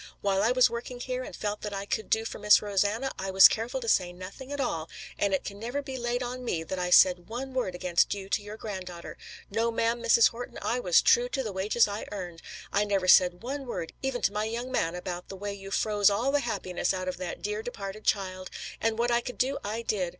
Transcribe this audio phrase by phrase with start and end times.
[0.21, 3.29] While I was working here and felt that I could do for Miss Rosanna, I
[3.29, 4.89] was careful to say nothing at all,
[5.19, 8.27] and it can never be laid to me that I said one word against you
[8.27, 9.15] to your granddaughter.
[9.51, 10.29] No, ma'am, Mrs.
[10.29, 12.41] Horton, I was true to the wages I earned.
[12.73, 16.09] I never said one word even to my young man about the way you froze
[16.09, 18.49] all the happiness out of that dear departed child.
[18.81, 20.09] And what I could do I did.